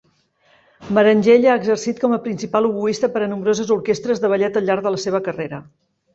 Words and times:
Marangella 0.97 1.51
ha 1.55 1.57
exercit 1.61 2.01
com 2.05 2.15
a 2.15 2.19
principal 2.23 2.69
oboista 2.71 3.11
per 3.19 3.23
a 3.27 3.29
nombroses 3.35 3.75
orquestres 3.77 4.25
de 4.27 4.35
ballet 4.35 4.61
al 4.65 4.69
llarg 4.71 4.89
de 4.89 4.97
la 4.99 5.05
seva 5.07 5.25
carrera. 5.31 5.63